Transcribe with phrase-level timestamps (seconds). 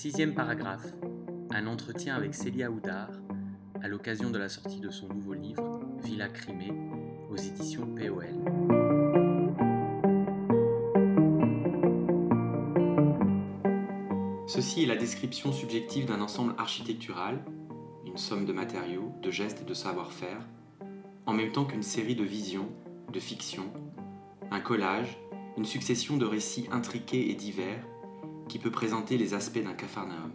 [0.00, 0.86] Sixième paragraphe.
[1.50, 3.10] Un entretien avec Célia Houdard
[3.82, 6.72] à l'occasion de la sortie de son nouveau livre Villa Crimée
[7.28, 8.24] aux éditions POL.
[14.46, 17.44] Ceci est la description subjective d'un ensemble architectural,
[18.06, 20.48] une somme de matériaux, de gestes et de savoir-faire,
[21.26, 22.70] en même temps qu'une série de visions,
[23.12, 23.70] de fictions,
[24.50, 25.18] un collage,
[25.58, 27.84] une succession de récits intriqués et divers
[28.50, 30.32] qui peut présenter les aspects d'un capharnaüm.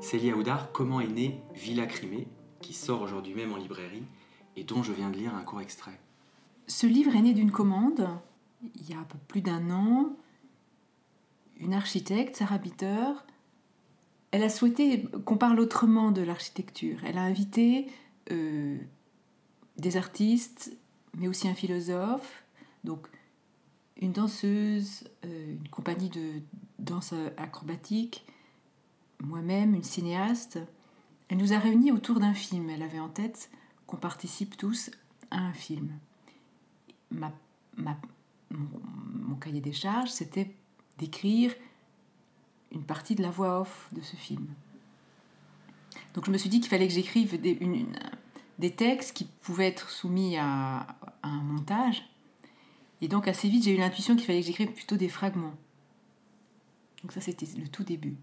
[0.00, 2.26] Célia Houdard, comment est née Villa Crimée,
[2.62, 4.04] qui sort aujourd'hui même en librairie
[4.56, 6.00] et dont je viens de lire un court extrait
[6.68, 8.08] Ce livre est né d'une commande,
[8.76, 10.16] il y a un peu plus d'un an.
[11.58, 13.12] Une architecte, Sarah Bitter,
[14.30, 17.00] elle a souhaité qu'on parle autrement de l'architecture.
[17.04, 17.88] Elle a invité
[18.30, 18.78] euh,
[19.76, 20.74] des artistes,
[21.14, 22.42] mais aussi un philosophe,
[22.84, 23.06] donc
[24.00, 26.40] une danseuse, euh, une compagnie de
[26.80, 28.24] danse acrobatique,
[29.22, 30.58] moi-même, une cinéaste.
[31.28, 32.70] Elle nous a réunis autour d'un film.
[32.70, 33.50] Elle avait en tête
[33.86, 34.90] qu'on participe tous
[35.30, 35.90] à un film.
[37.10, 37.30] Mon,
[39.40, 40.54] cahier des charges, c'était
[40.98, 41.54] d'écrire
[42.72, 44.46] une partie de la voix off de ce film.
[46.14, 47.58] Donc je me suis dit qu'il fallait que j'écrive des,
[48.58, 50.80] des, textes qui pouvaient être soumis à,
[51.22, 52.04] à un montage.
[53.00, 55.54] Et donc assez vite, j'ai eu l'intuition qu'il fallait que j'écrive plutôt des fragments.
[57.02, 58.16] Donc ça, c'était le tout début.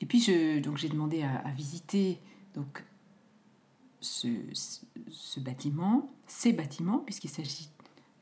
[0.00, 2.20] Et puis je, donc j'ai demandé à, visiter
[2.54, 2.84] donc
[4.00, 4.28] ce,
[5.10, 7.68] ce, bâtiment, ces bâtiments, puisqu'il s'agit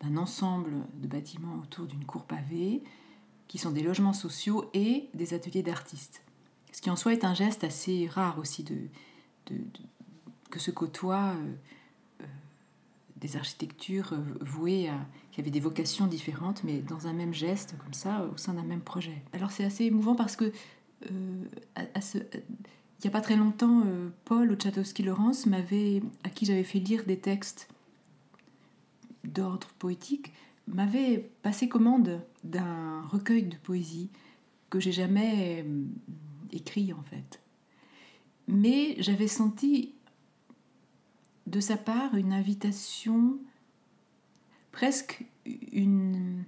[0.00, 2.82] d'un ensemble de bâtiments autour d'une cour pavée,
[3.48, 6.22] qui sont des logements sociaux et des ateliers d'artistes.
[6.72, 8.76] Ce qui en soi est un geste assez rare aussi de,
[9.46, 9.56] de,
[10.50, 11.54] que se côtoient euh,
[12.22, 12.26] euh,
[13.16, 14.98] des architectures euh, vouées à,
[15.36, 18.62] qui avaient des vocations différentes, mais dans un même geste, comme ça, au sein d'un
[18.62, 19.22] même projet.
[19.34, 20.46] Alors c'est assez émouvant parce que
[21.10, 21.44] euh,
[21.76, 27.04] il n'y a pas très longtemps, euh, Paul Ochatowski-Laurence m'avait, à qui j'avais fait lire
[27.04, 27.68] des textes
[29.24, 30.32] d'ordre poétique,
[30.68, 34.08] m'avait passé commande d'un recueil de poésie
[34.70, 35.84] que j'ai jamais euh,
[36.50, 37.42] écrit en fait.
[38.48, 39.92] Mais j'avais senti
[41.46, 43.38] de sa part une invitation,
[44.76, 45.24] presque
[45.72, 46.44] une,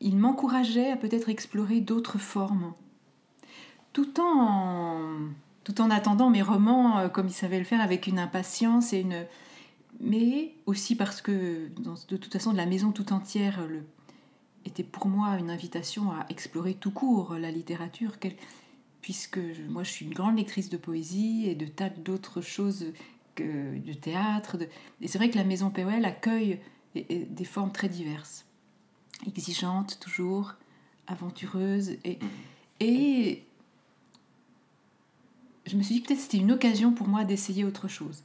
[0.00, 2.74] il m'encourageait à peut-être explorer d'autres formes,
[3.92, 5.18] tout en,
[5.62, 8.98] tout en attendant mes romans euh, comme il savait le faire avec une impatience et
[8.98, 9.24] une
[10.00, 11.68] mais aussi parce que
[12.08, 13.84] de toute façon de la maison tout entière le,
[14.64, 18.16] était pour moi une invitation à explorer tout court la littérature
[19.00, 19.38] puisque
[19.68, 22.86] moi je suis une grande lectrice de poésie et de tas d'autres choses
[23.34, 24.56] que de théâtre
[25.00, 26.60] et c'est vrai que la maison POL accueille
[26.94, 28.44] des formes très diverses
[29.26, 30.54] exigeante toujours,
[31.06, 31.96] aventureuse.
[32.04, 32.18] Et,
[32.80, 33.44] et
[35.66, 38.22] je me suis dit peut-être c'était une occasion pour moi d'essayer autre chose.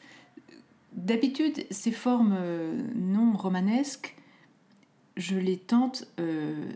[0.93, 4.15] D'habitude, ces formes euh, non romanesques,
[5.15, 6.71] je les tente euh,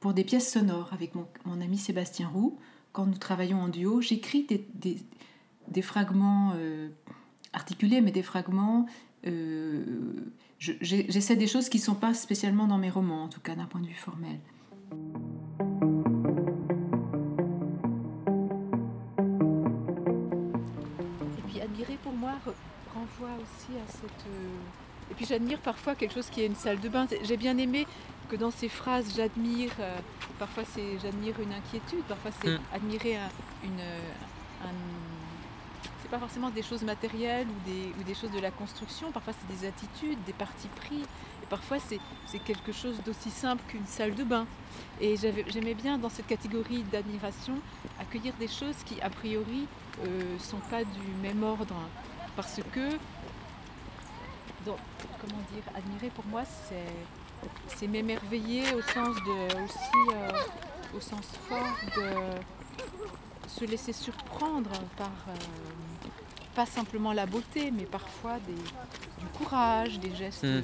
[0.00, 2.58] pour des pièces sonores avec mon, mon, ami Sébastien Roux.
[2.92, 4.98] Quand nous travaillons en duo, j'écris des, des,
[5.68, 6.88] des, fragments euh,
[7.54, 8.86] articulés, mais des fragments
[10.80, 13.66] j'essaie des choses qui ne sont pas spécialement dans mes romans, en tout cas d'un
[13.66, 14.38] point de vue formel.
[21.38, 22.32] Et puis admirer pour moi
[22.94, 24.26] renvoie aussi à cette...
[24.28, 27.06] Euh, et puis j'admire parfois quelque chose qui est une salle de bain.
[27.24, 27.86] J'ai bien aimé
[28.30, 29.98] que dans ces phrases, j'admire, euh,
[30.38, 32.60] parfois c'est j'admire une inquiétude, parfois c'est mm.
[32.72, 33.16] admirer
[33.64, 33.80] une,
[34.62, 34.72] un
[36.14, 39.58] pas forcément des choses matérielles ou des, ou des, choses de la construction, parfois c'est
[39.58, 44.22] des attitudes, des partis pris, et parfois c'est quelque chose d'aussi simple qu'une salle de
[44.22, 44.46] bain.
[45.00, 47.54] Et j'aimais bien dans cette catégorie d'admiration
[47.98, 49.66] accueillir des choses qui a priori
[50.04, 51.74] ne euh, sont pas du même ordre,
[52.36, 52.90] parce que,
[54.64, 56.42] comment dire, admirer pour moi
[57.66, 62.40] c'est m'émerveiller au sens de aussi euh, au sens fort de
[63.48, 65.34] se laisser surprendre par euh,
[66.54, 70.62] pas simplement la beauté, mais parfois des, du courage, des gestes hmm.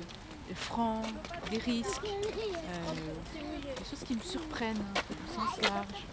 [0.54, 1.04] francs,
[1.50, 6.04] des risques, euh, des choses qui me surprennent au sens large.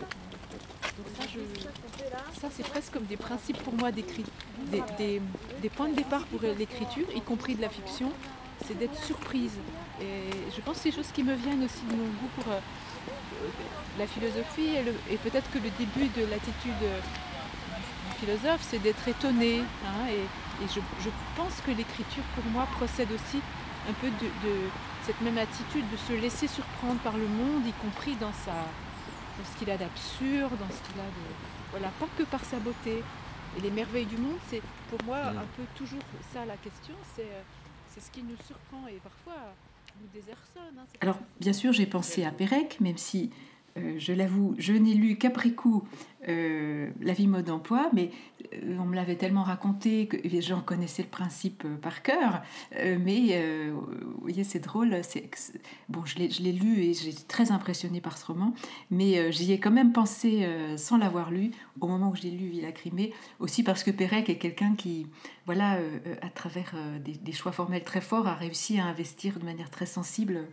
[0.97, 1.24] Donc ça,
[2.41, 4.25] ça c'est presque comme des principes pour moi d'écrit,
[4.71, 5.21] des,
[5.62, 8.12] des, points de départ pour l'écriture, y compris de la fiction,
[8.65, 9.53] c'est d'être surprise.
[10.01, 12.51] Et je pense que c'est des choses qui me viennent aussi de mon goût pour
[12.51, 12.59] euh,
[14.00, 16.74] la philosophie et, et peut-être que le début de l'attitude
[18.19, 19.60] philosophe, c'est d'être étonné.
[19.86, 23.40] Hein, et, je, pense que l'écriture, pour moi, procède aussi
[23.90, 24.52] un peu de,
[25.06, 29.46] cette même attitude de se laisser surprendre par le monde, y compris dans sa, dans
[29.46, 31.25] ce qu'il a d'absurde, dans ce qu'il a de...
[31.72, 33.04] Voilà, pas que par sa beauté.
[33.58, 36.02] Et les merveilles du monde, c'est pour moi un peu toujours
[36.34, 39.54] ça la question, c'est ce qui nous surprend et parfois
[40.02, 40.78] nous désarçonne.
[40.78, 43.31] Hein, Alors, bien sûr, j'ai pensé à Pérec, même si
[43.77, 45.83] euh, je l'avoue, je n'ai lu qu'après coup
[46.27, 48.12] euh, La vie mode d'emploi, mais
[48.53, 52.41] euh, on me l'avait tellement raconté que j'en connaissais le principe par cœur.
[52.74, 53.41] mais
[53.71, 54.95] vous voyez, c'est drôle.
[55.89, 58.53] Bon, je l'ai, lu et j'ai été très impressionnée par ce roman,
[58.91, 60.47] mais j'y ai quand même pensé
[60.77, 64.38] sans l'avoir lu au moment où j'ai lu Villa Crimée, aussi parce que Pérec est
[64.38, 65.07] quelqu'un qui,
[65.45, 65.79] voilà,
[66.21, 70.47] à travers des, choix formels très forts, a réussi à investir de manière très sensible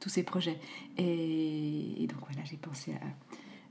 [0.00, 0.58] tous ces projets.
[0.98, 3.06] Et, donc voilà, j'ai pensé à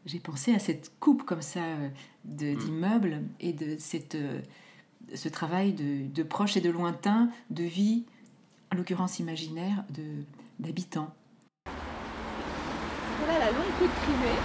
[0.05, 1.89] j'ai pensé à cette coupe comme ça euh,
[2.25, 2.55] mm.
[2.55, 4.39] d'immeubles et de cette, euh,
[5.13, 8.05] ce travail de, de proche et de lointain, de vie,
[8.71, 9.83] en l'occurrence imaginaire,
[10.57, 11.13] d'habitants.
[13.19, 14.39] Voilà la longue route Crimée.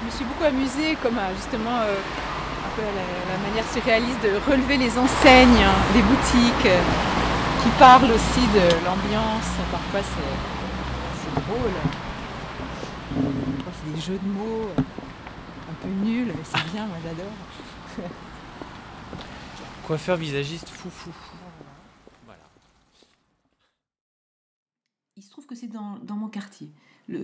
[0.00, 1.94] Je me suis beaucoup amusée comme justement euh,
[2.80, 6.80] la, manière surréaliste de relever les enseignes des boutiques euh,
[7.62, 9.50] qui parlent aussi de l'ambiance.
[9.70, 11.76] Parfois c'est drôle.
[13.14, 18.10] C'est des jeux de mots un peu nuls, mais c'est bien, moi j'adore.
[19.86, 21.10] Coiffeur visagiste foufou.
[21.32, 21.41] Voilà.
[25.22, 26.68] Il se trouve que c'est dans, mon quartier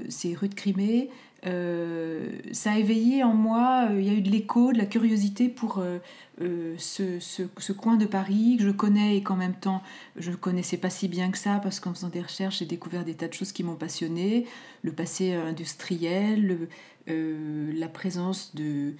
[0.08, 1.10] c'est rue de Crimée.
[1.46, 4.86] Euh, ça a éveillé en moi, euh, il y a eu de l'écho, de la
[4.86, 9.82] curiosité pour euh, ce, coin de Paris que je connais et qu'en même temps
[10.16, 13.04] je ne connaissais pas si bien que ça parce qu'en faisant des recherches j'ai découvert
[13.04, 14.46] des tas de choses qui m'ont passionné,
[14.82, 16.68] le passé industriel,
[17.08, 18.94] la présence de,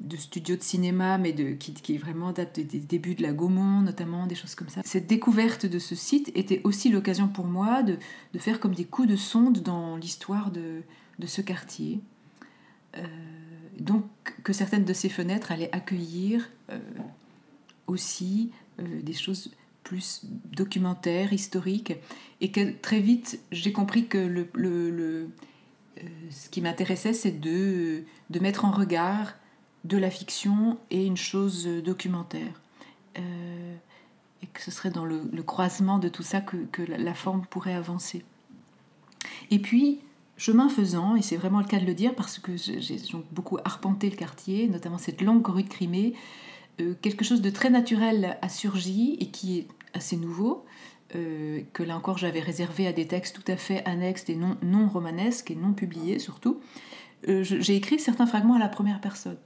[0.00, 3.80] de studios de cinéma, mais de, qui, qui vraiment date des débuts de la Gaumont,
[3.80, 4.80] notamment, des choses comme ça.
[4.84, 7.96] Cette découverte de ce site était aussi l'occasion pour moi de,
[8.32, 10.82] de, faire comme des coups de sonde dans l'histoire de,
[11.18, 12.00] de, ce quartier.
[12.96, 13.04] Euh,
[13.78, 14.04] donc
[14.44, 16.78] que certaines de ces fenêtres allaient accueillir euh,
[17.86, 18.50] aussi
[18.80, 19.52] euh, des choses
[19.82, 21.94] plus documentaires, historiques,
[22.40, 25.28] et que très vite j'ai compris que le, le, le
[26.30, 29.34] ce qui m'intéressait, c'est de, de mettre en regard
[29.84, 32.60] de la fiction et une chose documentaire.
[33.18, 33.74] Euh,
[34.42, 38.24] et que ce serait dans le, croisement de tout ça que, la, forme pourrait avancer.
[39.50, 39.98] Et puis,
[40.36, 42.98] chemin faisant, et c'est vraiment le cas de le dire parce que j'ai
[43.32, 46.14] beaucoup arpenté le quartier, notamment cette longue rue de Crimée,
[46.80, 50.64] euh, quelque chose de très naturel a surgi et qui est assez nouveau,
[51.16, 54.56] euh, que là encore j'avais réservé à des textes tout à fait annexes et non,
[54.62, 56.60] non romanesques et non publiés surtout.
[57.26, 59.38] j'ai écrit certains fragments à la première personne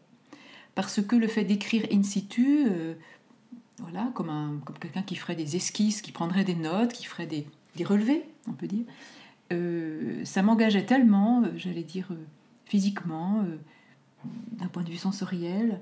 [0.74, 2.94] parce que le fait d'écrire in situ, euh,
[3.78, 7.26] voilà, comme, un, comme quelqu'un qui ferait des esquisses, qui prendrait des notes, qui ferait
[7.26, 7.46] des,
[7.76, 8.84] des relevés, on peut dire,
[9.52, 12.08] euh, ça m'engageait tellement, euh, j'allais dire
[12.64, 13.44] physiquement,
[14.52, 15.80] d'un point de vue sensoriel,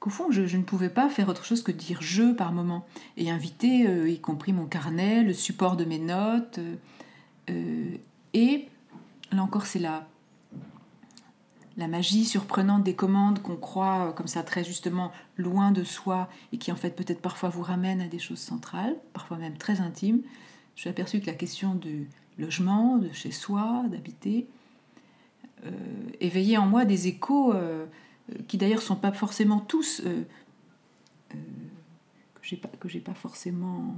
[0.00, 2.86] qu'au fond, je, ne pouvais pas faire autre chose que dire je par moment,
[3.16, 6.58] et inviter, y compris mon carnet, le support de mes notes,
[8.34, 8.68] et
[9.30, 10.08] là encore, c'est là
[11.78, 16.28] la magie surprenante des commandes qu'on croit euh, comme ça très justement loin de soi
[16.52, 19.80] et qui en fait peut-être parfois vous ramène à des choses centrales, parfois même très
[19.80, 20.20] intimes.
[20.74, 24.48] Je suis aperçu que la question du logement, de chez soi, d'habiter,
[25.64, 25.70] euh,
[26.20, 27.86] éveillait en moi des échos euh,
[28.48, 30.02] qui d'ailleurs sont pas forcément tous
[31.30, 31.36] que
[32.42, 33.94] j'ai pas que j'ai pas forcément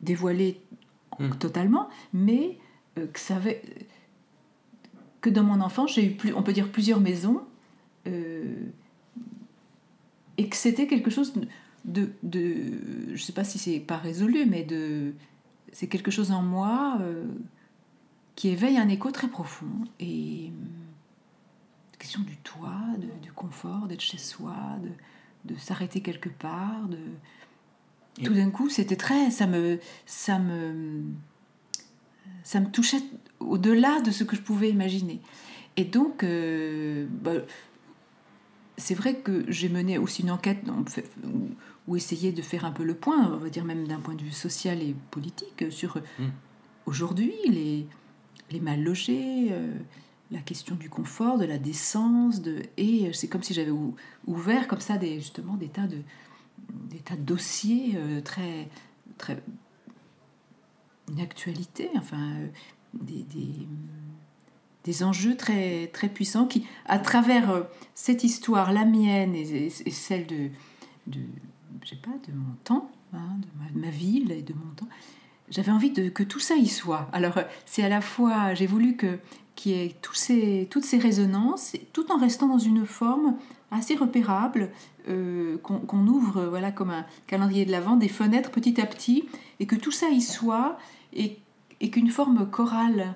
[0.00, 0.60] dévoilés
[1.18, 1.30] hmm.
[1.32, 2.58] totalement, mais
[2.94, 3.62] que ça avait
[5.26, 7.42] que dans mon enfance, j'ai eu, plus, on peut dire, plusieurs maisons,
[8.06, 8.44] euh,
[10.38, 11.32] et que c'était quelque chose
[11.84, 12.54] de, de,
[13.08, 15.14] je ne sais pas si c'est pas résolu, mais de,
[15.72, 17.24] c'est quelque chose en moi euh,
[18.36, 19.66] qui éveille un écho très profond.
[19.98, 20.52] Et
[21.90, 22.84] la question du toit,
[23.20, 26.98] du confort, d'être chez soi, de, de s'arrêter quelque part, de
[28.22, 31.02] tout d'un coup, c'était très, ça me, ça me,
[32.46, 33.02] ça me touchait
[33.40, 35.20] au-delà de ce que je pouvais imaginer.
[35.76, 37.32] Et donc, euh, bah,
[38.76, 40.60] c'est vrai que j'ai mené aussi une enquête
[41.88, 44.22] ou essayé de faire un peu le point, on va dire même d'un point de
[44.22, 46.26] vue social et politique, sur hmm.
[46.86, 47.84] aujourd'hui les,
[48.52, 49.74] les mal logés, euh,
[50.30, 53.74] la question du confort, de la décence, de, et c'est comme si j'avais
[54.28, 55.98] ouvert comme ça des, justement des tas de,
[56.90, 58.68] des tas de dossiers euh, très,
[59.18, 59.42] très
[61.10, 62.34] une actualité, enfin,
[62.94, 63.24] des,
[64.84, 67.62] des, enjeux très, très puissants qui, à travers euh,
[67.94, 70.48] cette histoire, la mienne et, celle de,
[71.06, 71.20] de,
[72.02, 73.38] pas, de mon temps, hein,
[73.74, 74.88] de ma, ville et de mon temps,
[75.48, 77.08] j'avais envie de, que tout ça y soit.
[77.12, 79.18] Alors, c'est à la fois, j'ai voulu que
[79.56, 83.36] qu'il y ait tous ces, toutes ces résonances, tout en restant dans une forme
[83.70, 84.70] assez repérable,
[85.08, 89.24] euh, qu'on ouvre voilà comme un calendrier de l'Avent, des fenêtres petit à petit,
[89.58, 90.78] et que tout ça y soit,
[91.12, 91.38] et,
[91.80, 93.14] et qu'une forme chorale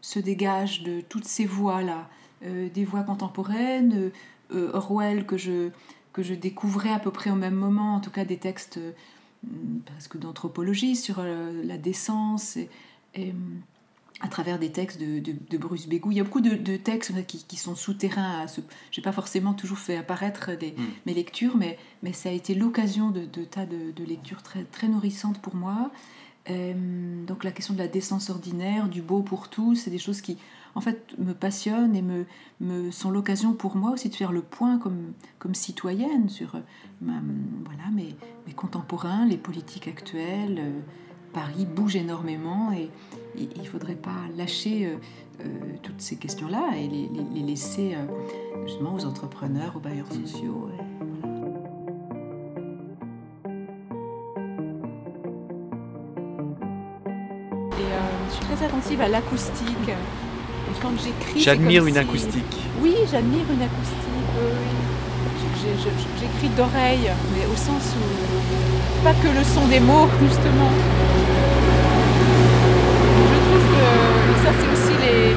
[0.00, 2.08] se dégage de toutes ces voix-là,
[2.44, 4.10] euh, des voix contemporaines,
[4.54, 5.70] euh, Orwell que je,
[6.12, 8.80] que je découvrais à peu près au même moment, en tout cas des textes
[9.86, 12.68] presque d'anthropologie sur la décence et
[14.20, 16.10] à travers des textes de, de, Bruce Bégou.
[16.10, 18.46] Il y a beaucoup de, textes qui, qui, sont souterrains.
[18.90, 20.86] Je n'ai pas forcément toujours fait apparaître des, hmm.
[21.06, 25.40] mes lectures, mais, mais ça a été l'occasion de, tas de, lectures très, très nourrissantes
[25.40, 25.90] pour moi.
[26.50, 30.20] Euh, donc la question de la décence ordinaire, du beau pour tous, c'est des choses
[30.20, 30.38] qui
[30.74, 34.78] en fait me passionnent et me, sont l'occasion pour moi aussi de faire le point
[34.78, 36.52] comme, citoyenne sur
[37.00, 38.14] voilà, mes,
[38.54, 40.58] contemporains, les politiques actuelles.
[40.58, 40.80] Euh,
[41.32, 42.90] Paris bouge énormément et
[43.36, 44.96] il ne faudrait pas lâcher euh,
[45.40, 45.46] euh,
[45.82, 50.68] toutes ces questions-là et les, laisser euh, justement aux entrepreneurs, aux bailleurs sociaux.
[58.58, 59.90] Très attentive à l'acoustique.
[60.82, 62.56] Quand j'écris, j'admire une acoustique.
[62.80, 63.96] Oui, j'admire une acoustique.
[66.20, 70.70] J'écris d'oreille, mais au sens où pas que le son des mots, justement,
[74.44, 75.34] ça, c'est aussi les,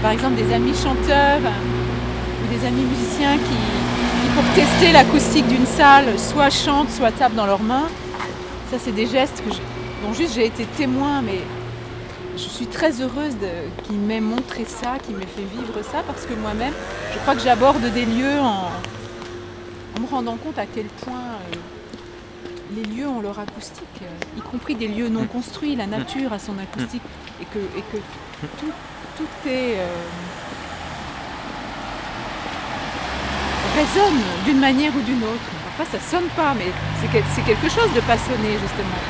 [0.00, 6.18] par exemple des amis chanteurs ou des amis musiciens qui, pour tester l'acoustique d'une salle,
[6.18, 7.88] soit chantent, soit tapent dans leurs mains.
[8.70, 9.50] Ça, c'est des gestes que
[10.06, 11.40] dont juste j'ai été témoin, mais
[12.36, 13.36] je suis très heureuse
[13.84, 16.72] qu'il m'ait montré ça, qu'il m'ait fait vivre ça, parce que moi-même,
[17.12, 18.70] je crois que j'aborde des lieux en,
[20.00, 21.56] me rendant compte à quel point euh,
[22.74, 26.38] les lieux ont leur acoustique, euh, y compris des lieux non construits, la nature a
[26.38, 27.02] son acoustique,
[27.40, 27.58] et que,
[28.58, 29.76] tout, est.
[29.76, 29.86] Euh,
[33.76, 35.50] résonne d'une manière ou d'une autre.
[35.76, 39.00] Parfois ça sonne pas, mais c'est quelque chose de passionné justement.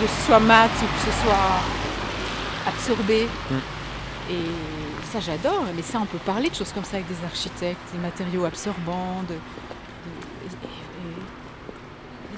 [0.00, 1.77] Que ce soit mat ou que ce soit
[2.68, 3.26] absorbé.
[4.30, 4.44] Et
[5.10, 7.98] ça j'adore, mais ça on peut parler de choses comme ça avec des architectes, des
[7.98, 9.34] matériaux absorbants, de,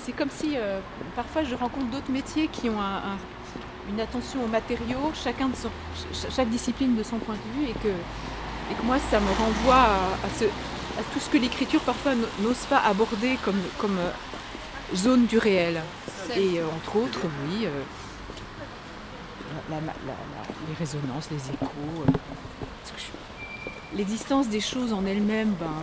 [0.04, 0.80] c'est comme si euh,
[1.14, 2.80] parfois je rencontre d'autres métiers qui ont
[3.88, 5.68] une attention aux matériaux, chacun de son,
[6.34, 9.84] chaque discipline de son point de vue, et que, et que moi ça me renvoie
[10.24, 15.26] à, ce, à tout ce que l'écriture parfois n'ose pas aborder comme, comme euh, zone
[15.26, 15.82] du réel.
[16.36, 17.66] Et euh, entre autres, oui,
[20.68, 22.04] les résonances, les échos.
[23.96, 25.82] L'existence des choses en elles-mêmes, ben,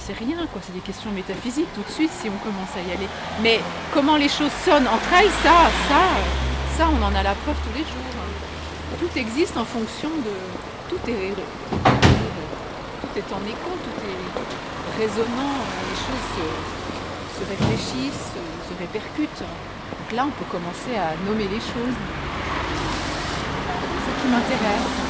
[0.00, 0.60] c'est rien, quoi.
[0.64, 3.08] C'est des questions métaphysiques tout de suite si on commence à y aller.
[3.42, 3.60] Mais
[3.94, 6.02] comment les choses sonnent entre elles, ça, ça,
[6.76, 8.06] ça, on en a la preuve tous les jours.
[8.98, 10.34] Tout existe en fonction de.
[10.88, 15.58] Tout est, tout est en écho, tout est résonnant,
[15.90, 16.28] les choses
[17.34, 18.32] se, réfléchissent,
[18.68, 19.42] se, répercutent.
[19.42, 21.96] Donc là, on peut commencer à nommer les choses.
[24.28, 25.06] M'intéresse.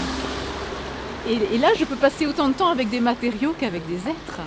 [1.28, 4.40] Et, là, je peux passer autant de temps avec des matériaux qu'avec des êtres.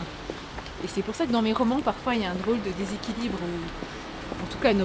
[0.84, 2.72] Et c'est pour ça que dans mes romans, parfois, il y a un drôle de
[2.78, 4.84] déséquilibre, ou en tout cas une,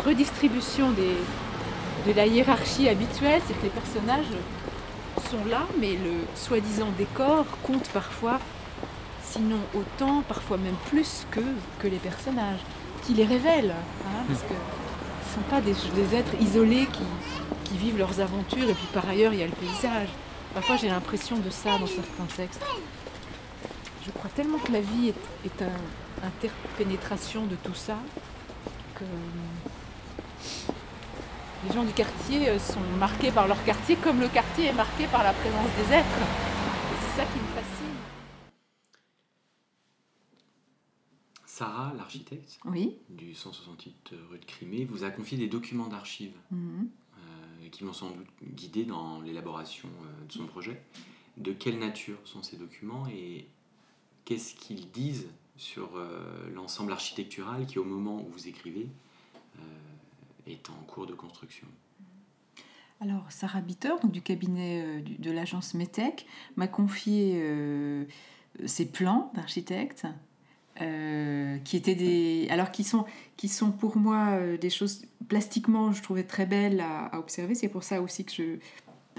[0.00, 4.32] redistribution de la hiérarchie habituelle, c'est que les personnages
[5.30, 8.38] sont là, mais le soi-disant décor compte parfois,
[9.22, 11.40] sinon autant, parfois même plus que,
[11.80, 12.60] que les personnages,
[13.04, 13.74] qui les révèlent,
[14.06, 17.02] hein, parce que ce ne sont pas des, êtres isolés qui,
[17.64, 20.08] qui vivent leurs aventures, et puis par ailleurs, il y a le paysage.
[20.54, 22.62] Parfois, j'ai l'impression de ça dans certains textes
[24.04, 25.08] je crois tellement que la vie
[25.44, 27.98] est, une interpénétration de tout ça
[28.94, 29.04] que
[31.66, 35.06] les gens du quartier euh, sont marqués par leur quartier comme le quartier est marqué
[35.06, 36.06] par la présence des êtres.
[36.06, 37.96] Et c'est ça qui me fascine.
[41.46, 42.58] Sarah, l'architecte
[43.08, 46.58] du 168 rue de Crimée, vous a confié des documents d'archives mhm.
[46.80, 47.03] euh,
[47.74, 50.80] qui m'ont sans doute guidé dans l'élaboration euh, de son projet.
[51.36, 53.48] De quelle nature sont ces documents et
[54.24, 55.26] qu'est-ce qu'ils disent
[55.56, 58.88] sur euh, l'ensemble architectural qui, au moment où vous écrivez,
[59.58, 59.62] euh,
[60.46, 61.66] est en cours de construction?
[63.00, 66.26] Alors, Sarah Bitter, donc du cabinet de l'agence METEC,
[66.56, 67.42] m'a confié
[68.64, 70.06] ses plans d'architecte,
[70.76, 72.48] qui étaient des.
[72.50, 73.04] Alors, qui sont,
[73.36, 77.54] qui sont pour moi des choses plastiquement, je trouvais très belles à, observer.
[77.54, 78.58] C'est pour ça aussi que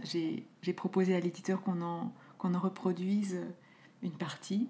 [0.04, 3.40] j'ai proposé à l'éditeur qu'on en, qu'on en reproduise
[4.04, 4.68] une partie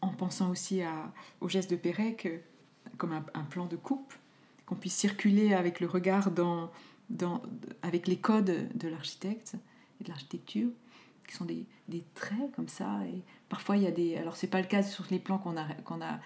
[0.00, 2.28] en pensant aussi à, au geste de Pérec
[2.96, 4.14] comme un, plan de coupe
[4.66, 6.70] qu'on puisse circuler avec le regard dans,
[7.08, 7.42] dans,
[7.82, 9.56] avec les codes de l'architecte
[10.00, 10.68] et de l'architecture,
[11.30, 13.00] qui sont des, des, traits comme ça.
[13.06, 14.16] Et parfois, il y a des.
[14.16, 16.18] Alors, c'est pas le cas sur les plans qu'on a, qu'on a,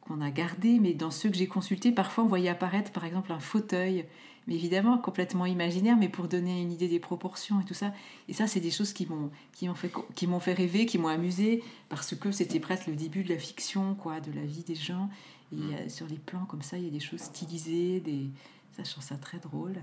[0.00, 3.32] qu'on a gardés, mais dans ceux que j'ai consultés, parfois, on voyait apparaître, par exemple,
[3.32, 4.06] un fauteuil
[4.46, 7.92] mais évidemment complètement imaginaire, mais pour donner une idée des proportions et tout ça.
[8.28, 10.96] Et ça, c'est des choses qui m'ont qui m'ont fait qui m'ont fait rêver, qui
[10.96, 14.62] m'ont amusé, parce que c'était presque le début de la fiction, quoi, de la vie
[14.62, 15.10] des gens.
[15.52, 18.30] Et sur les plans comme ça, il y a des choses stylisées, des
[18.78, 19.74] ça, je trouve ça très drôle.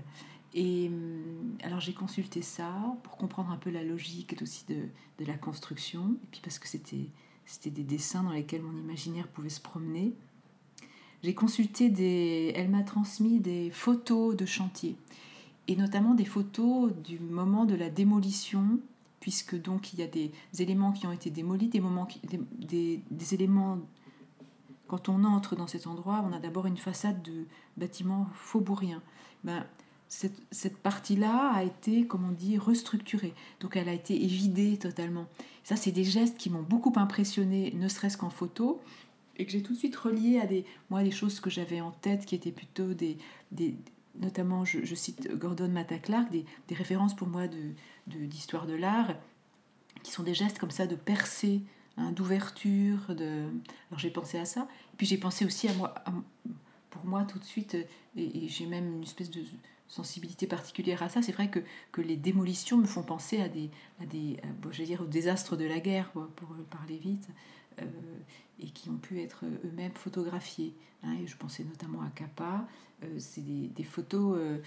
[0.56, 2.72] Et hum, alors j'ai consulté ça
[3.02, 6.66] pour comprendre un peu la logique aussi de, de la construction, et puis parce que
[6.66, 10.14] c'était des dessins dans lesquels mon imaginaire pouvait se promener.
[11.22, 12.52] J'ai consulté des.
[12.56, 14.96] Elle m'a transmis des photos de chantier,
[15.68, 18.80] et notamment des photos du moment de la démolition,
[19.20, 22.08] puisque donc il y a des éléments qui ont été démolis, des, moments
[22.58, 23.78] des, des, éléments.
[24.86, 27.44] Quand on entre dans cet endroit, on a d'abord une façade de
[27.76, 29.02] bâtiment faubourien.
[29.44, 29.66] Ben,
[30.08, 33.34] cette, cette partie-là a été, comme on dit, restructurée.
[33.60, 35.26] Donc elle a été évidée totalement.
[35.64, 38.80] Ça, c'est des gestes qui m'ont beaucoup impressionné, ne serait-ce qu'en photo,
[39.36, 41.90] et que j'ai tout de suite relié à des, moi, des choses que j'avais en
[41.90, 43.18] tête qui étaient plutôt des,
[43.52, 43.74] des
[44.20, 47.72] notamment, je, cite Gordon Matta Clark, des, des, références pour moi de,
[48.06, 49.14] d'histoire de, l'art,
[50.02, 51.62] qui sont des gestes comme ça de percée,
[51.96, 53.14] hein, d'ouverture.
[53.14, 53.48] De...
[53.90, 54.68] Alors j'ai pensé à ça.
[54.96, 55.94] Puis j'ai pensé aussi à moi,
[56.90, 57.76] pour moi tout de suite,
[58.16, 59.42] et, j'ai même une espèce de
[59.88, 61.22] sensibilité particulière à ça.
[61.22, 61.60] C'est vrai que,
[61.92, 65.56] que les démolitions me font penser à des, à des bon, je dire, au désastre
[65.56, 67.28] de la guerre, pour parler vite.
[67.80, 67.84] Euh,
[68.58, 70.72] et qui ont pu être eux-mêmes photographiés.
[71.02, 72.66] Hein, et je pensais notamment à Kappa.
[73.04, 74.58] Euh, c'est des, photos euh,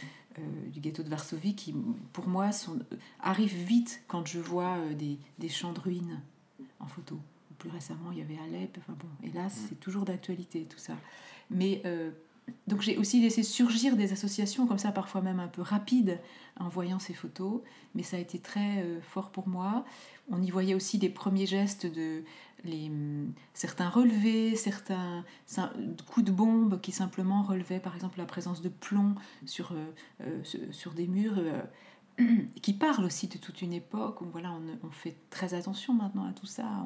[0.67, 1.73] du ghetto de Varsovie qui,
[2.13, 2.77] pour moi, sont,
[3.19, 6.21] arrivent vite quand je vois des, des, champs de ruines
[6.79, 7.19] en photo.
[7.57, 8.77] Plus récemment, il y avait Alep.
[8.77, 9.65] Enfin bon, hélas, mm.
[9.69, 10.93] c'est toujours d'actualité tout ça.
[11.49, 11.81] Mais
[12.67, 16.19] donc j'ai aussi laissé surgir des associations comme ça, parfois même un peu rapides,
[16.59, 17.61] en voyant ces photos,
[17.95, 19.85] mais ça a été très fort pour moi.
[20.29, 22.23] On y voyait aussi des premiers gestes de
[22.63, 22.91] les,
[23.53, 25.23] certains relevés, certains
[26.11, 30.71] coups de bombe qui simplement relevaient par exemple la présence de plomb sur, euh, euh,
[30.71, 31.61] sur des murs, euh,
[32.61, 36.45] qui parlent aussi de toute une époque voilà, on, fait très attention maintenant à tout
[36.45, 36.85] ça.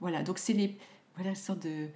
[0.00, 0.76] voilà, donc c'est les
[1.16, 1.88] voilà, sorte de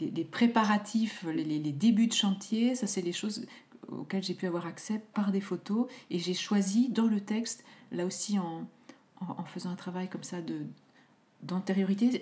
[0.00, 3.46] les, préparatifs, les, débuts de chantier, ça c'est les choses
[3.88, 8.04] auxquelles j'ai pu avoir accès par des photos et j'ai choisi dans le texte, là
[8.04, 8.66] aussi en,
[9.46, 10.66] faisant un travail comme ça de
[11.42, 12.20] d'antériorité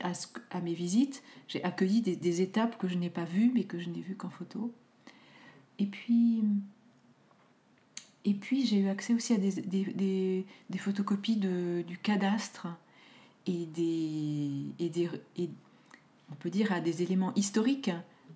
[0.50, 3.88] à, mes visites, j'ai accueilli des, étapes que je n'ai pas vues, mais que je
[3.88, 4.72] n'ai vues qu'en photo.
[5.78, 6.42] Et puis,
[8.24, 12.66] et puis j'ai eu accès aussi à des, des, des photocopies de, du cadastre
[13.46, 15.08] et des, et des
[16.30, 17.90] on peut dire à des éléments historiques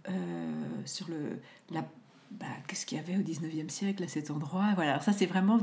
[0.08, 0.12] euh,
[0.84, 1.86] sur le, la,
[2.30, 5.58] bah, qu'est-ce qu'il y avait au 19e siècle à cet endroit Voilà, ça c'est vraiment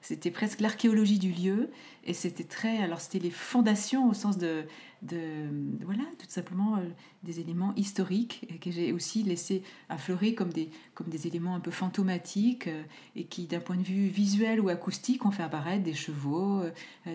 [0.00, 1.70] c'était presque l'archéologie du lieu
[2.04, 4.64] et c'était très, alors c'était les fondations au sens de,
[5.02, 5.48] de
[5.84, 6.88] voilà, tout simplement euh,
[7.22, 11.70] des éléments historiques que j'ai aussi laissé affleurer comme des, comme des éléments un peu
[11.70, 12.82] fantomatiques euh,
[13.16, 16.62] et qui d'un point de vue visuel ou acoustique ont fait apparaître des chevaux,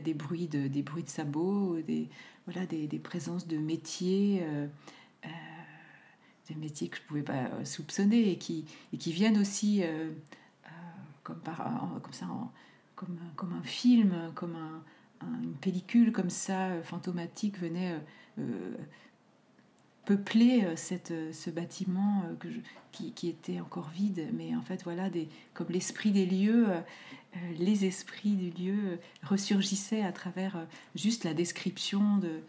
[0.03, 2.09] des bruits de, des bruits de sabots, des,
[2.47, 4.43] voilà, des, des présences de métiers
[6.47, 9.83] des métiers que je ne pouvais pas euh, soupçonner et qui, et qui viennent aussi
[9.83, 10.09] euh,
[10.65, 10.69] euh,
[11.23, 12.27] comme, par, comme ça,
[12.95, 14.83] comme, comme un film, comme un,
[15.43, 17.99] une pellicule comme ça, fantomatique, venait
[20.07, 22.47] peupler cette, ce bâtiment que
[22.91, 24.27] qui, qui, était encore vide.
[24.33, 26.67] Mais en fait, voilà, des, comme l'esprit des lieux,
[27.59, 30.65] les esprits du lieu ressurgissaient à travers
[30.95, 32.41] juste la description de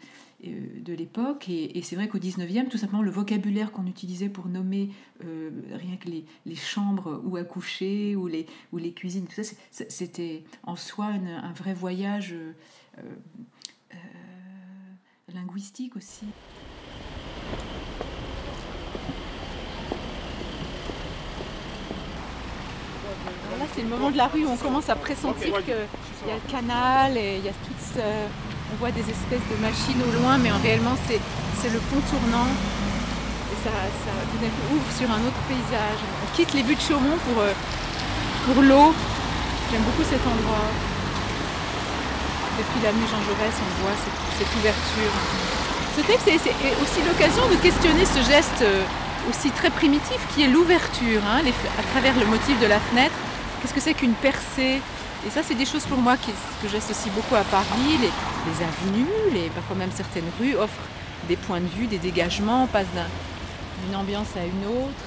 [0.45, 1.49] euh, de l'époque.
[1.49, 4.89] Et, c'est vrai qu'au 19e, tout simplement, le vocabulaire qu'on utilisait pour nommer
[5.25, 9.53] euh, rien que les, chambres où accoucher ou les, ou les cuisines, tout ça,
[9.89, 13.01] c'était en soi un vrai voyage euh,
[15.33, 16.25] linguistique aussi.
[23.59, 26.35] Là, c'est le moment de la rue où on commence à pressentir qu'il y a
[26.35, 27.53] le canal et il y a
[28.71, 31.19] on voit des espèces de machines au loin, mais en réellement c'est,
[31.69, 32.47] le pont tournant.
[33.51, 35.99] Et ça, ça tout d'un coup ouvre sur un autre paysage.
[36.23, 37.51] On quitte les buts de Chaumont pour, euh,
[38.45, 38.93] pour l'eau.
[39.71, 40.69] J'aime beaucoup cet endroit.
[42.57, 43.97] Depuis l'avenue Jean Jaurès, on voit
[44.37, 45.13] cette, ouverture.
[45.97, 48.83] Ce texte est, aussi l'occasion de questionner ce geste euh,
[49.29, 51.41] aussi très primitif qui est l'ouverture, hein,
[51.79, 53.15] à travers le motif de la fenêtre.
[53.61, 54.81] Qu'est-ce que c'est qu'une percée?
[55.27, 57.97] Et ça, c'est des choses pour moi qui, que j'associe beaucoup à Paris.
[57.99, 60.87] Les, les, avenues, les, parfois même certaines rues offrent
[61.27, 62.87] des points de vue, des dégagements, on passe
[63.85, 65.05] d'une ambiance à une autre.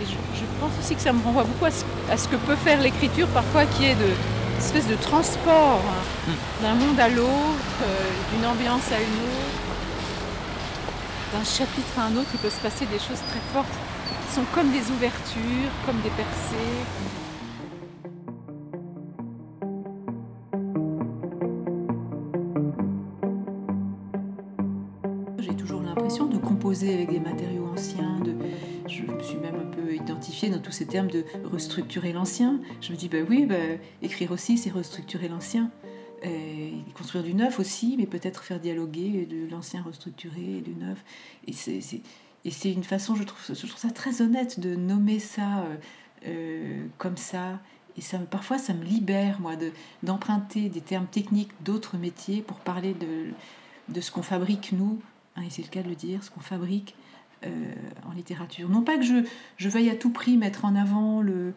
[0.00, 3.64] je, pense aussi que ça me renvoie beaucoup à ce, que peut faire l'écriture parfois,
[3.66, 4.10] qui est de
[4.58, 6.62] espèce de transport hein, hmm.
[6.62, 9.75] d'un monde à l'autre, euh, d'une ambiance à une autre,
[11.32, 12.28] d'un chapitre à un autre.
[12.34, 13.66] Il peut se passer des choses très fortes
[14.26, 16.56] qui sont comme des ouvertures, comme des percées.
[25.38, 28.16] J'ai toujours l'impression de composer avec des matériaux anciens,
[28.88, 32.60] je me suis même un peu identifiée dans tous ces termes de restructurer l'ancien.
[32.80, 33.54] Je me dis, bah oui, bah,
[34.02, 35.70] écrire aussi, c'est restructurer l'ancien.
[36.94, 41.04] Construire du neuf aussi, mais peut-être faire dialoguer de l'ancien restructuré et du neuf.
[41.46, 45.76] Et c'est une façon, je trouve, je trouve ça très honnête de nommer ça euh,
[46.26, 47.60] euh, comme ça.
[47.96, 49.54] Et ça, parfois, ça me libère, moi,
[50.02, 53.30] d'emprunter des termes techniques d'autres métiers pour parler de,
[53.88, 55.00] de ce qu'on fabrique, nous,
[55.36, 56.94] hein, et c'est le cas de le dire, ce qu'on fabrique
[57.44, 57.74] euh,
[58.08, 58.68] en littérature.
[58.68, 59.26] Non pas que je,
[59.56, 61.52] je, veuille à tout prix mettre en avant le,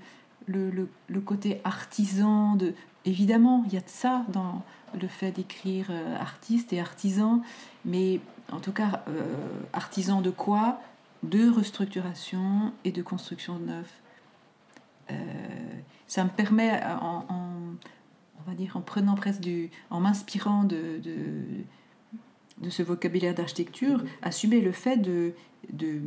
[0.45, 2.73] le, le, côté artisan de...
[3.05, 4.63] Évidemment, il y a de ça dans
[4.99, 7.41] le fait d'écrire euh, artiste et artisan,
[7.85, 8.19] mais
[8.51, 9.21] en tout cas, euh,
[9.73, 10.81] artisan de quoi?
[11.23, 14.01] De restructuration et de construction de neuf.
[16.07, 17.25] ça me permet, en,
[18.39, 21.43] on va dire, en prenant presque du, en m'inspirant de, de,
[22.59, 25.33] de, ce vocabulaire d'architecture, assumer le fait de,
[25.73, 26.01] de,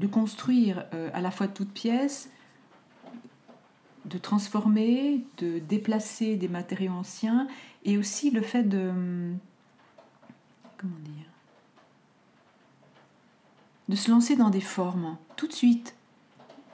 [0.00, 2.30] de construire euh, à la fois toutes pièces,
[4.04, 7.46] de transformer, de déplacer des matériaux anciens,
[7.84, 8.90] et aussi le fait de...
[10.78, 11.26] Comment dire
[13.88, 15.94] De se lancer dans des formes, tout de suite,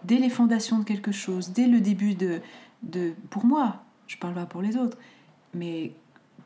[0.05, 2.41] dès les fondations de quelque chose, dès le début de...
[2.83, 4.97] de pour moi, je parle pas pour les autres,
[5.55, 5.93] mais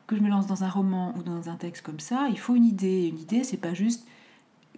[0.07, 2.55] que je me lance dans un roman ou dans un texte comme ça, il faut
[2.55, 3.07] une idée.
[3.07, 4.05] Une idée, c'est pas juste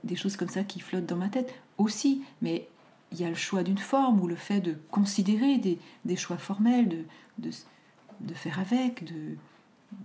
[0.03, 2.67] des choses comme ça qui flottent dans ma tête aussi, mais
[3.11, 6.37] il y a le choix d'une forme ou le fait de considérer des, des choix
[6.37, 7.05] formels, de,
[7.37, 7.49] de,
[8.21, 9.37] de, faire avec, de,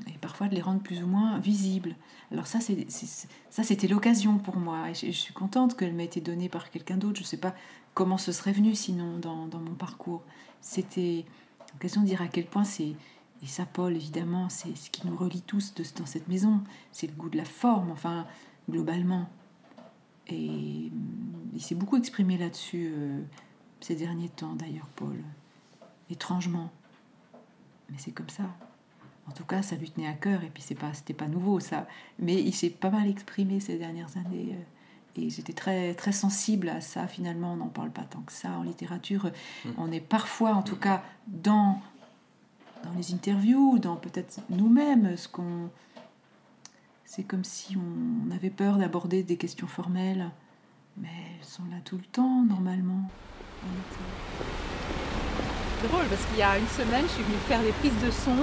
[0.09, 1.97] et parfois de les rendre plus ou moins visibles.
[2.31, 6.21] Alors ça, c'est, ça c'était l'occasion pour moi, et je, suis contente qu'elle m'ait été
[6.21, 7.17] donnée par quelqu'un d'autre.
[7.17, 7.55] Je ne sais pas
[7.95, 10.23] comment ce serait venu sinon dans, dans mon parcours.
[10.61, 11.25] C'était
[11.73, 12.95] l'occasion de dire à quel point c'est...
[13.43, 16.61] Et ça, Paul, évidemment, c'est ce qui nous relie tous dans cette maison.
[16.93, 18.27] C'est le goût de la forme, enfin,
[18.69, 19.31] globalement.
[20.31, 20.91] Et
[21.55, 23.21] il s'est beaucoup exprimé là-dessus euh,
[23.81, 25.17] ces derniers temps, d'ailleurs, Paul.
[26.11, 26.71] Étrangement.
[27.91, 28.45] Mais c'est comme ça.
[29.29, 31.61] En tout cas, ça lui tenait à cœur, et puis c'est pas, c'était pas nouveau,
[31.61, 31.87] ça.
[32.19, 34.55] Mais il s'est pas mal exprimé ces dernières années.
[34.55, 37.53] Euh, et j'étais très, très sensible à ça, finalement.
[37.55, 39.31] On n'en parle pas tant que ça en littérature.
[39.65, 39.71] Mmh.
[39.77, 41.81] On est parfois, en tout cas, dans,
[42.85, 45.71] dans les interviews, dans peut-être nous-mêmes, ce qu'on
[47.11, 50.31] c'est comme si on avait peur d'aborder des questions formelles,
[50.97, 53.11] mais elles sont là tout le temps, normalement.
[55.83, 58.13] C'est drôle parce qu'il y a une semaine, je suis venue faire des prises de
[58.13, 58.37] son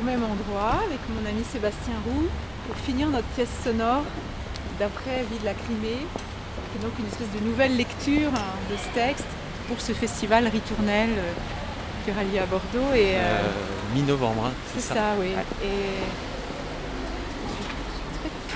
[0.00, 2.28] au même endroit avec mon ami Sébastien Roux
[2.68, 4.04] pour finir notre pièce sonore
[4.78, 6.06] d'après Vie de la Crimée.
[6.72, 9.26] C'est donc une espèce de nouvelle lecture hein, de ce texte
[9.66, 11.32] pour ce festival Ritournelle euh,
[12.04, 12.94] qui aura lieu à Bordeaux.
[12.94, 14.94] Et, euh, euh, Mi-novembre, hein, c'est ça.
[14.94, 15.14] ça.
[15.18, 15.32] oui.
[15.64, 16.31] Et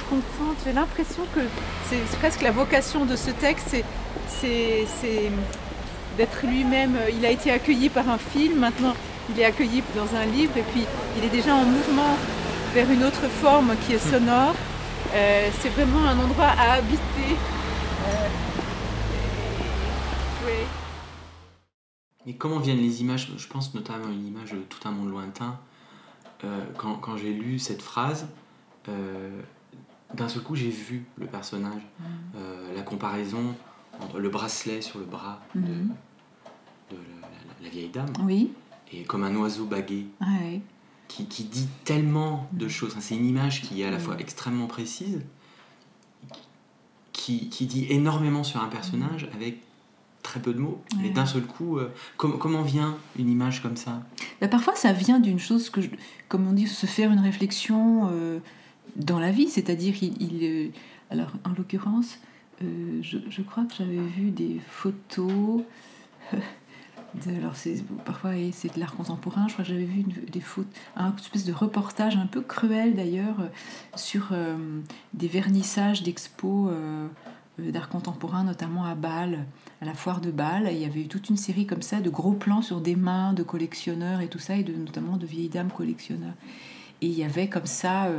[0.08, 0.56] contente.
[0.64, 1.40] J'ai l'impression que
[1.88, 3.76] c'est presque la vocation de ce texte,
[4.28, 4.86] c'est
[6.16, 6.96] d'être lui-même.
[7.16, 8.94] Il a été accueilli par un film, maintenant
[9.28, 10.84] il est accueilli dans un livre, et puis
[11.16, 12.16] il est déjà en mouvement
[12.74, 14.54] vers une autre forme qui est sonore.
[15.14, 17.36] Euh, c'est vraiment un endroit à habiter.
[18.08, 18.28] Euh,
[22.28, 23.30] et comment viennent les images?
[23.36, 25.58] Je pense notamment à une image tout un monde lointain.
[26.44, 28.26] Euh, quand j'ai lu cette phrase,
[30.16, 32.04] d'un seul coup, j'ai vu le personnage, mm.
[32.36, 33.54] euh, la comparaison
[34.00, 35.94] entre le bracelet sur le bras de, mm.
[37.62, 38.52] la, vieille dame, oui.
[38.92, 40.06] et comme un oiseau bagué,
[41.08, 42.94] qui, dit tellement de choses.
[43.00, 45.20] C'est une image qui est à la fois extrêmement précise,
[47.12, 49.36] qui, dit énormément sur un personnage mm.
[49.36, 49.60] avec
[50.22, 50.82] très peu de mots.
[51.04, 54.02] Et d'un seul coup, euh, comment vient une image comme ça?
[54.40, 55.80] Bah, Parfois, ça vient d'une chose que,
[56.28, 58.10] comme on dit, se faire une réflexion.
[58.10, 58.40] Euh,
[58.94, 60.68] dans la vie, c'est-à-dire il, euh,
[61.10, 62.18] alors en l'occurrence,
[62.62, 65.62] euh, je, crois que j'avais vu des photos.
[67.24, 69.46] De, alors c'est parfois c'est de l'art contemporain.
[69.48, 73.48] Je crois que j'avais vu des photos, un espèce de reportage un peu cruel d'ailleurs
[73.94, 74.56] sur euh,
[75.14, 76.70] des vernissages d'expos
[77.58, 79.46] d'art contemporain, notamment à Bâle,
[79.80, 80.68] à la foire de Bâle.
[80.70, 83.32] il y avait eu toute une série comme ça de gros plans sur des mains
[83.32, 86.34] de collectionneurs et tout ça, et notamment de vieilles dames collectionneurs.
[87.00, 88.10] Et il y avait comme ça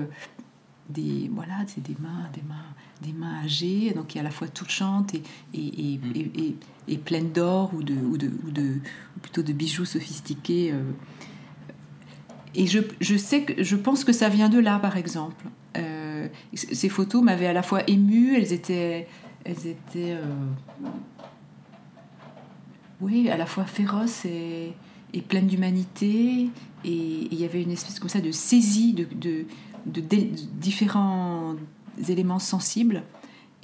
[0.89, 4.47] des voilà, c'est des mains, des mains, des mains âgées, donc qui à la fois
[4.47, 5.21] touchantes et,
[5.54, 6.54] et, et, mm.
[6.88, 8.76] et pleines d'or ou de, ou de, ou de
[9.21, 10.71] plutôt de bijoux sophistiqués.
[10.71, 10.84] Euh.
[12.56, 15.45] Et je, je, sais que je pense que ça vient de là, par exemple.
[15.78, 19.08] Euh, ces photos m'avaient à la fois émue, elles étaient,
[19.43, 20.23] elles étaient, euh,
[23.02, 24.73] oui, à la fois féroces et,
[25.13, 26.50] et pleines d'humanité.
[26.84, 29.45] Et il y avait une espèce comme ça de saisie de, de
[29.88, 30.02] de,
[30.60, 31.56] différents
[32.08, 33.04] éléments sensibles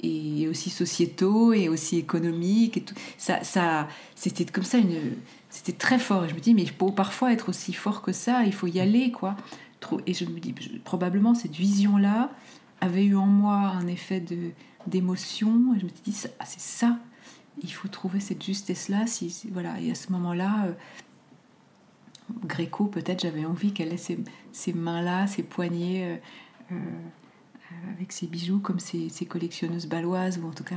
[0.00, 2.94] et aussi sociétaux et aussi économiques et tout.
[3.16, 4.98] Ça, c'était comme ça une,
[5.48, 6.24] c'était très fort.
[6.24, 8.80] Et je me dis mais pour parfois être aussi fort que ça, il faut y
[8.80, 9.36] aller quoi.
[10.06, 12.30] Et je me dis probablement cette vision là
[12.80, 14.50] avait eu en moi un effet de
[14.86, 15.74] d'émotion.
[15.76, 16.98] Et je me dis ah, c'est ça.
[17.62, 19.06] Il faut trouver cette justesse là.
[19.06, 19.80] Si, voilà.
[19.80, 20.66] Et à ce moment là.
[20.66, 20.72] Euh,
[22.44, 26.20] Gréco, peut-être j'avais envie qu'elle ait ces, mains-là, ces poignets
[26.72, 30.76] euh, euh, avec ses bijoux comme ces, collectionneuses baloises, ou en tout cas,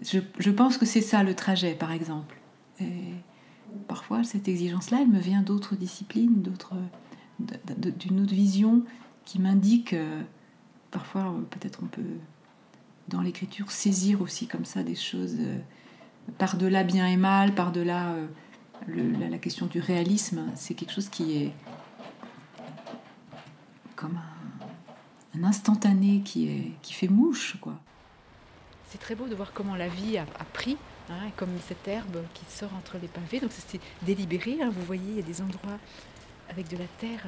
[0.00, 2.36] je, pense que c'est ça le trajet, par exemple.
[2.80, 3.14] Et
[3.86, 6.74] parfois, cette exigence-là, elle me vient d'autres disciplines, d'autres,
[7.38, 8.84] d'une autre vision
[9.24, 10.22] qui m'indique, euh,
[10.90, 12.02] parfois, peut-être on peut,
[13.08, 15.38] dans l'écriture, saisir aussi comme ça des choses
[16.36, 18.14] par-delà bien et mal, par-delà
[18.86, 21.52] la, question du réalisme, c'est quelque chose qui est
[23.96, 24.18] comme
[25.34, 27.56] un, instantané qui, est, qui fait mouche.
[27.60, 27.74] quoi.
[28.90, 30.76] C'est très beau de voir comment la vie a, pris,
[31.10, 33.40] hein, comme cette herbe qui sort entre les pavés.
[33.40, 35.78] Donc c'est délibéré, hein, vous voyez, il y a des endroits
[36.48, 37.26] avec de la terre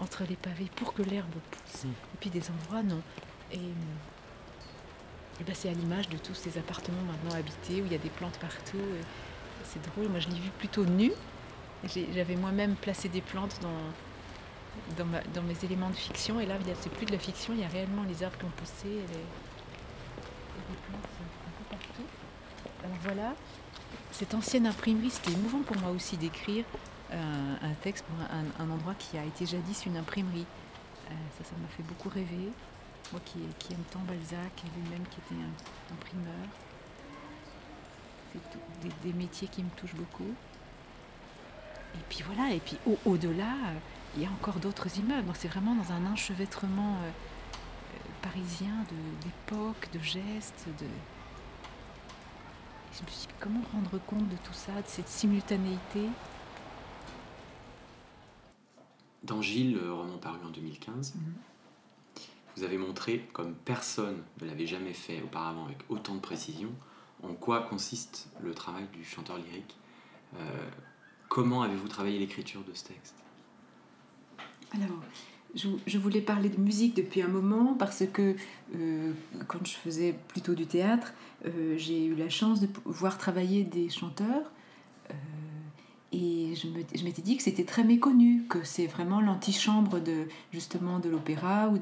[0.00, 1.84] entre les pavés pour que l'herbe pousse.
[1.84, 3.00] Et puis des endroits non.
[3.52, 3.58] Et,
[5.44, 8.10] ben c'est à l'image de tous ces appartements maintenant habités où il y a des
[8.10, 8.78] plantes partout
[9.64, 11.12] c'est drôle, moi je l'ai vu plutôt nu.
[11.84, 17.06] J'avais moi-même placé des plantes dans, dans, mes éléments de fiction, et là c'est plus
[17.06, 19.24] de la fiction, il y a réellement les arbres qui ont poussé, et les,
[20.86, 22.06] plantes un peu partout.
[22.84, 23.34] Alors voilà,
[24.12, 26.64] cette ancienne imprimerie, c'était émouvant pour moi aussi d'écrire
[27.12, 30.46] euh, un, texte pour un, endroit qui a été jadis une imprimerie.
[31.10, 32.52] Euh, ça, ça m'a fait beaucoup rêver.
[33.10, 33.38] Moi qui,
[33.72, 35.94] aime tant Balzac, lui-même qui était un
[38.36, 38.62] imprimeur
[39.04, 40.34] des, métiers qui me touchent beaucoup.
[41.94, 43.54] Et puis voilà, et puis au-delà,
[44.16, 45.30] il y a encore d'autres immeubles.
[45.34, 48.72] C'est vraiment dans un enchevêtrement euh, euh, parisien
[49.22, 50.66] d'époque, de, gestes.
[50.78, 50.86] De...
[52.94, 56.08] je me suis dit, comment rendre compte de tout ça, de cette simultanéité?
[59.22, 61.34] Dans Gilles, roman paru en 2015, mhm.
[62.56, 66.72] vous avez montré, comme personne ne l'avait jamais fait auparavant avec autant de précision,
[67.22, 69.76] en quoi consiste le travail du chanteur lyrique
[70.34, 70.38] euh,
[71.28, 73.14] Comment avez-vous travaillé l'écriture de ce texte?
[74.74, 75.02] Alors,
[75.54, 78.36] je, voulais parler de musique depuis un moment parce que
[78.74, 79.12] euh,
[79.48, 81.14] quand je faisais plutôt du théâtre,
[81.46, 84.50] euh, j'ai eu la chance de voir travailler des chanteurs.
[86.12, 91.08] et je m'étais dit que c'était très méconnu, que c'est vraiment l'antichambre de justement de
[91.08, 91.78] l'opéra ou,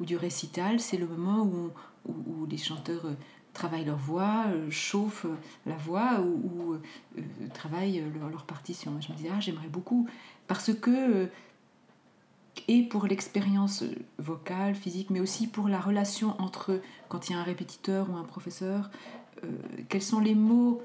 [0.00, 0.80] ou du récital.
[0.80, 1.70] C'est le moment où,
[2.06, 3.06] où les chanteurs
[3.54, 5.26] travaillent leur voix, euh, chauffent
[5.64, 7.22] la voix ou, euh,
[7.54, 9.00] travaillent leur, partition.
[9.00, 10.06] je me disais, ah, j'aimerais beaucoup,
[10.46, 11.26] parce que, euh,
[12.68, 13.84] et pour l'expérience
[14.18, 18.16] vocale, physique, mais aussi pour la relation entre, quand il y a un répétiteur ou
[18.16, 18.90] un professeur,
[19.90, 20.80] quels sont les mots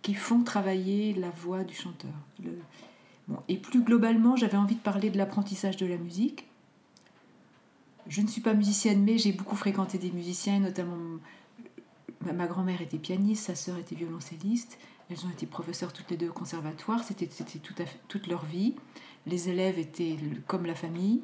[0.00, 2.12] qui font travailler la voix du chanteur?
[3.48, 6.46] et plus globalement, j'avais envie de parler de l'apprentissage de la musique.
[8.08, 11.18] Je ne suis pas musicienne, mais j'ai beaucoup fréquenté des musiciens, notamment
[12.32, 14.78] ma grand-mère était pianiste, sa sœur était violoncelliste.
[15.10, 17.02] Elles ont été professeurs toutes les deux au conservatoire.
[17.04, 17.74] C'était tout
[18.08, 18.74] toute leur vie.
[19.26, 21.22] Les élèves étaient comme la famille.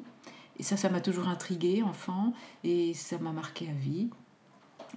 [0.57, 2.33] Et ça, ça m'a toujours intriguée, enfant.
[2.63, 4.09] Et ça m'a marqué à vie.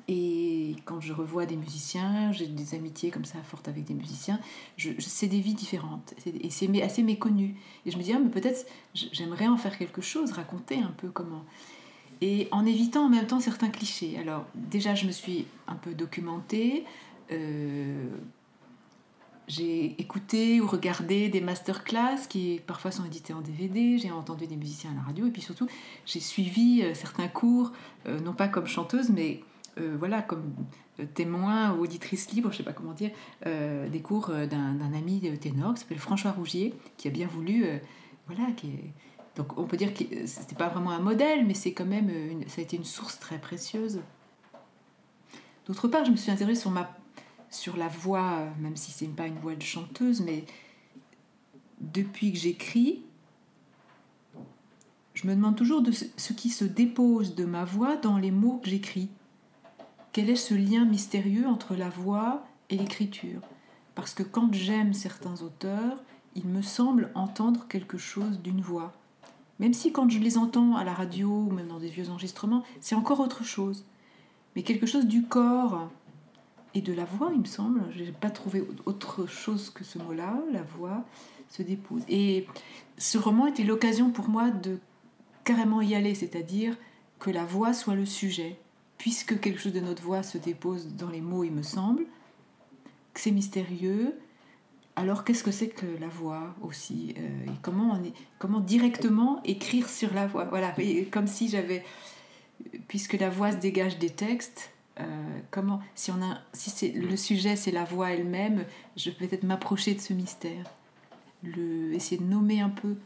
[0.09, 4.41] Et quand je revois des musiciens, j'ai des amitiés comme ça fortes avec des musiciens,
[4.77, 6.15] je, c'est des vies différentes.
[6.27, 7.57] Et c'est assez méconnu.
[7.85, 11.45] Et je me dis, ah, peut-être j'aimerais en faire quelque chose, raconter un peu comment
[12.23, 14.17] et en évitant en même temps certains clichés.
[14.19, 16.85] Alors déjà, je me suis un peu documentée.
[17.33, 18.07] Euh,
[19.49, 24.57] j'ai écouté ou regardé des masterclass qui parfois sont édités en DVD, j'ai entendu des
[24.57, 25.67] musiciens à la radio et puis surtout
[26.07, 27.73] j'ai suivi euh, certains cours,
[28.07, 29.43] euh, non pas comme chanteuse mais
[29.99, 30.53] voilà comme
[31.15, 33.11] témoin ou auditrice libre, je sais pas comment dire,
[33.47, 37.65] des cours d'un ami ténor qui s'appelle François Rougier qui a bien voulu,
[38.27, 38.53] voilà,
[39.37, 42.11] donc on peut dire que c'était pas vraiment un modèle, mais c'est quand même
[42.49, 44.01] ça a été une source très précieuse.
[45.67, 46.91] D'autre part, je me suis intéressée sur, ma,
[47.51, 50.45] sur la voix, même si c'est pas une voix de chanteuse, mais
[51.81, 53.05] depuis que j'écris,
[55.15, 55.83] je me demande toujours
[56.17, 59.09] ce qui se dépose de ma voix dans les mots que j'écris.
[60.13, 63.41] Quel est ce lien mystérieux entre la voix et l'écriture?
[63.95, 66.03] Parce que quand j'aime certains auteurs,
[66.35, 68.93] il me semble entendre quelque chose d'une voix.
[69.59, 72.65] Même si quand je les entends à la radio ou même dans des vieux enregistrements,
[72.81, 73.85] c'est encore autre chose.
[74.57, 75.89] Mais quelque chose du corps
[76.75, 77.83] et de la voix, il me semble.
[77.93, 81.05] Je n'ai pas trouvé autre chose que ce mot-là, la voix
[81.49, 82.03] se dépose.
[82.09, 82.47] Et
[82.99, 84.79] ce roman était l'occasion pour moi de
[85.45, 86.77] carrément y aller, c'est-à-dire
[87.19, 88.59] que la voix soit le sujet.
[88.99, 92.05] Puisque quelque chose de notre voix se dépose dans les mots, il me semble,
[93.15, 94.17] que c'est mystérieux,
[94.97, 99.41] alors qu'est-ce que c'est que la voix aussi euh, et comment, on est, comment directement
[99.45, 100.45] écrire sur la voix?
[100.45, 100.75] Voilà,
[101.11, 101.83] comme si j'avais,
[102.89, 105.05] puisque la voix se dégage des textes, euh,
[105.51, 109.45] comment, si, on a, si c'est, le sujet c'est la voix elle-même, je vais peut-être
[109.45, 110.71] m'approcher de ce mystère,
[111.43, 112.97] le, essayer de nommer un peu.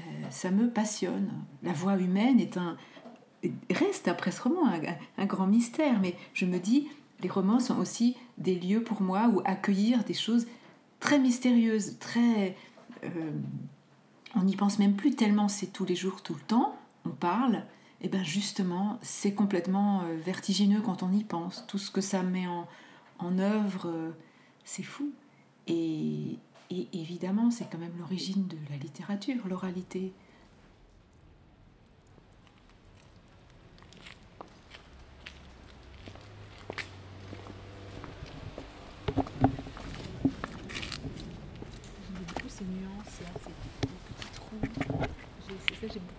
[0.00, 1.30] Euh, ça me passionne.
[1.62, 2.76] La voix humaine est un,
[3.70, 4.80] reste après ce roman un,
[5.16, 6.88] un grand mystère, mais je me dis,
[7.22, 10.46] les romans sont aussi des lieux pour moi où accueillir des choses
[11.00, 12.56] très mystérieuse, très...
[13.04, 13.32] Euh,
[14.36, 17.64] on n'y pense même plus tellement c'est tous les jours, tout le temps, on parle,
[18.00, 21.64] et bien justement, c'est complètement euh, vertigineux quand on y pense.
[21.66, 22.68] Tout ce que ça met en,
[23.18, 24.10] en œuvre, euh,
[24.64, 25.10] c'est fou.
[25.66, 26.38] Et,
[26.70, 30.12] et évidemment, c'est quand même l'origine de la littérature, l'oralité.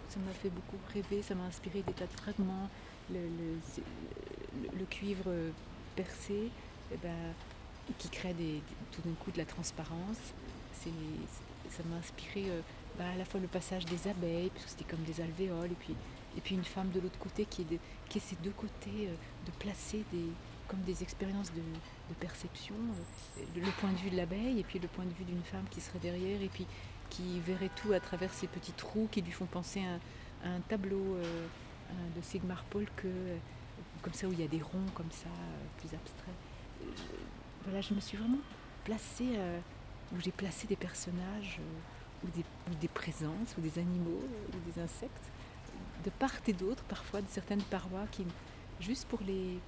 [0.10, 2.70] Ça m'a fait beaucoup rêver, ça m'a inspiré des tas de fragments.
[3.12, 5.32] Le, cuivre
[5.96, 6.50] percé,
[6.92, 7.34] eh ben,
[7.98, 8.36] qui crée
[8.92, 10.34] tout d'un coup de la transparence.
[10.74, 12.62] Ça m'a inspiré euh,
[12.98, 16.56] bah, à la fois le passage des abeilles, puisque c'était comme des alvéoles, et puis,
[16.56, 17.78] une femme de l'autre côté qui est, de,
[18.20, 20.26] ces deux côtés, euh, de placer des,
[20.72, 21.62] comme des expériences de,
[22.20, 25.44] perception, euh, le point de vue de l'abeille et puis le point de vue d'une
[25.44, 26.66] femme qui serait derrière, et puis
[27.10, 31.16] qui verrait tout à travers ces petits trous qui lui font penser à, un tableau
[31.16, 31.48] euh,
[32.16, 33.38] de Sigmar Polke, euh,
[34.02, 35.30] comme ça où il y a des ronds comme ça,
[35.78, 36.34] plus abstraits.
[37.64, 38.40] voilà, je me suis vraiment
[38.84, 39.38] placée,
[40.12, 41.60] où j'ai placé des personnages,
[42.24, 42.44] ou des,
[42.80, 45.32] des, présences, ou des animaux, ou des insectes,
[46.04, 48.26] de part et d'autre, parfois de certaines parois, qui,
[48.80, 49.60] juste pour les,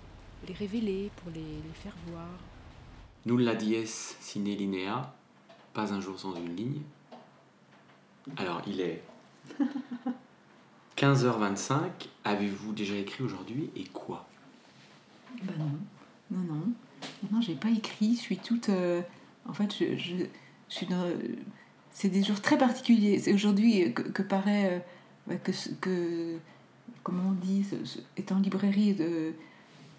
[0.48, 2.28] les révéler, pour les, les faire voir.
[3.26, 5.14] Nulla dies sine linea,
[5.74, 6.82] pas un jour sans une ligne.
[8.38, 9.02] Alors, il est
[10.98, 11.78] 15h25.
[12.24, 14.28] Avez-vous déjà écrit aujourd'hui et quoi?
[15.44, 15.72] Ben non,
[16.32, 16.64] non, non.
[17.32, 18.16] Non, j'ai pas écrit.
[18.16, 18.70] Je suis toute.
[18.70, 19.02] Euh,
[19.48, 20.26] en fait, je, je,
[20.70, 21.06] suis dans.
[21.92, 23.20] C'est des jours très particuliers.
[23.20, 24.84] C'est aujourd'hui que, paraît.
[25.30, 25.52] Euh, que,
[25.82, 26.38] que.
[27.04, 27.66] Comment on dit
[28.16, 29.34] Est en librairie de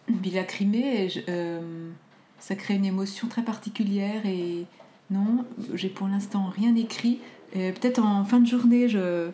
[0.09, 1.09] Villa Crimée.
[1.29, 1.91] Euh,
[2.39, 4.67] ça crée une émotion très particulière et.
[5.11, 7.21] Non, j'ai pour l'instant rien écrit.
[7.53, 9.31] Peut-être en fin de journée, je,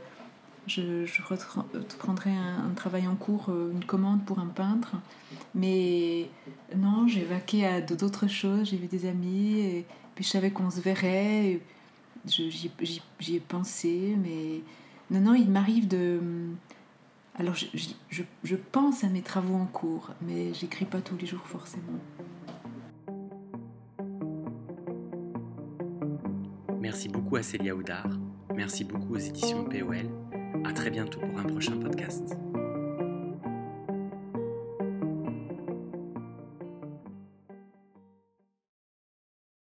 [0.67, 4.97] je, reprendrai un, travail en cours, euh, une commande pour un peintre.
[5.55, 6.29] Mais
[6.77, 8.71] non, j'ai vaqué à d'autres choses.
[8.71, 11.61] J'ai vu des amis, et puis je savais qu'on se verrait.
[12.27, 14.61] J'y ai pensé, mais
[15.11, 16.21] non, non, il m'arrive de.
[17.39, 21.99] Alors, je, pense à mes travaux en cours, mais j'écris pas tous les jours forcément.
[26.81, 28.11] Merci beaucoup à Célia Oudard.
[28.55, 30.11] Merci beaucoup aux éditions POL.
[30.65, 32.37] À très bientôt pour un prochain podcast.